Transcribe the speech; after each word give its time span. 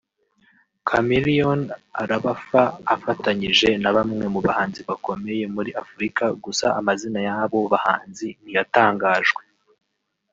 Chameleone 0.89 1.69
arabafa 2.01 2.63
afatanyije 2.93 3.69
na 3.83 3.91
bamwe 3.95 4.25
mu 4.33 4.39
bahanzi 4.47 4.79
bakomeye 4.89 5.43
muri 5.55 5.71
Afurika 5.81 6.23
gusa 6.43 6.65
amazina 6.79 7.19
yabo 7.29 7.59
bahanzi 7.73 8.27
ntiyatangajwe 8.41 9.41